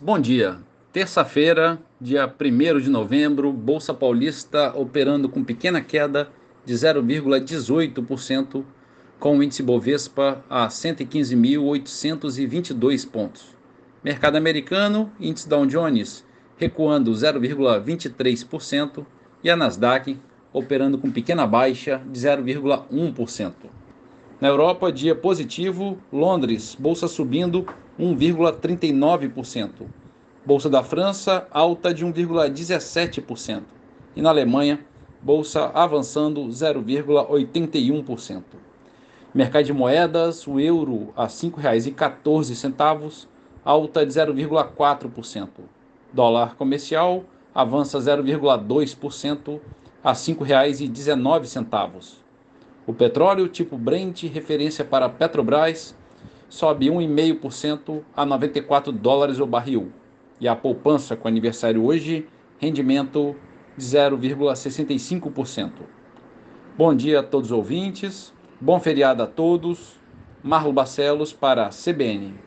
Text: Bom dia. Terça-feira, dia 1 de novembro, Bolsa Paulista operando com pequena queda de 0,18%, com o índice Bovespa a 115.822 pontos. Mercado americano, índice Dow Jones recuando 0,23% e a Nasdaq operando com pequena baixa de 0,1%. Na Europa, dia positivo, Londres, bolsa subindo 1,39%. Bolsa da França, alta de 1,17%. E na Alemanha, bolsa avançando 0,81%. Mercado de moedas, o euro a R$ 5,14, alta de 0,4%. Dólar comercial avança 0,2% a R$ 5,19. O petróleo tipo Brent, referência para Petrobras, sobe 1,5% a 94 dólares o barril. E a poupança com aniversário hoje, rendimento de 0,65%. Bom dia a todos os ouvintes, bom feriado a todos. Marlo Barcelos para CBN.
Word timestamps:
Bom 0.00 0.20
dia. 0.20 0.60
Terça-feira, 0.92 1.76
dia 2.00 2.32
1 2.32 2.78
de 2.78 2.88
novembro, 2.88 3.52
Bolsa 3.52 3.92
Paulista 3.92 4.72
operando 4.78 5.28
com 5.28 5.42
pequena 5.42 5.80
queda 5.80 6.30
de 6.64 6.72
0,18%, 6.72 8.64
com 9.18 9.36
o 9.36 9.42
índice 9.42 9.60
Bovespa 9.60 10.40
a 10.48 10.68
115.822 10.68 13.10
pontos. 13.10 13.56
Mercado 14.04 14.36
americano, 14.36 15.10
índice 15.18 15.48
Dow 15.48 15.66
Jones 15.66 16.24
recuando 16.56 17.10
0,23% 17.10 19.04
e 19.42 19.50
a 19.50 19.56
Nasdaq 19.56 20.16
operando 20.52 20.96
com 20.96 21.10
pequena 21.10 21.44
baixa 21.44 22.00
de 22.08 22.20
0,1%. 22.20 23.52
Na 24.40 24.46
Europa, 24.46 24.92
dia 24.92 25.16
positivo, 25.16 25.98
Londres, 26.12 26.76
bolsa 26.78 27.08
subindo 27.08 27.66
1,39%. 27.98 29.70
Bolsa 30.46 30.70
da 30.70 30.84
França, 30.84 31.48
alta 31.50 31.92
de 31.92 32.06
1,17%. 32.06 33.62
E 34.14 34.22
na 34.22 34.30
Alemanha, 34.30 34.78
bolsa 35.20 35.72
avançando 35.74 36.44
0,81%. 36.44 38.44
Mercado 39.34 39.64
de 39.64 39.72
moedas, 39.72 40.46
o 40.46 40.60
euro 40.60 41.12
a 41.16 41.24
R$ 41.24 41.30
5,14, 41.30 43.26
alta 43.64 44.06
de 44.06 44.12
0,4%. 44.12 45.48
Dólar 46.12 46.54
comercial 46.54 47.24
avança 47.52 47.98
0,2% 47.98 49.58
a 50.02 50.10
R$ 50.10 50.14
5,19. 50.14 52.27
O 52.88 52.94
petróleo 52.94 53.46
tipo 53.48 53.76
Brent, 53.76 54.22
referência 54.22 54.82
para 54.82 55.10
Petrobras, 55.10 55.94
sobe 56.48 56.86
1,5% 56.86 58.00
a 58.16 58.24
94 58.24 58.90
dólares 58.90 59.38
o 59.40 59.46
barril. 59.46 59.92
E 60.40 60.48
a 60.48 60.56
poupança 60.56 61.14
com 61.14 61.28
aniversário 61.28 61.84
hoje, 61.84 62.26
rendimento 62.58 63.36
de 63.76 63.84
0,65%. 63.84 65.70
Bom 66.78 66.94
dia 66.94 67.20
a 67.20 67.22
todos 67.22 67.50
os 67.50 67.56
ouvintes, 67.58 68.32
bom 68.58 68.80
feriado 68.80 69.22
a 69.22 69.26
todos. 69.26 70.00
Marlo 70.42 70.72
Barcelos 70.72 71.30
para 71.30 71.68
CBN. 71.68 72.38